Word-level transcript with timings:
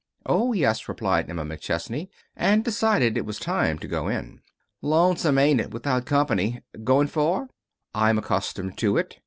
"Oh, 0.25 0.51
yes," 0.51 0.89
replied 0.89 1.29
Emma 1.29 1.45
McChesney, 1.45 2.09
and 2.35 2.63
decided 2.65 3.15
it 3.19 3.23
was 3.23 3.37
time 3.37 3.77
to 3.77 3.87
go 3.87 4.07
in. 4.07 4.41
"Lonesome, 4.81 5.37
ain't 5.37 5.61
it, 5.61 5.69
without 5.69 6.07
company? 6.07 6.63
Goin' 6.83 7.05
far?" 7.05 7.49
"I'm 7.93 8.17
accustomed 8.17 8.79
to 8.79 8.97
it. 8.97 9.17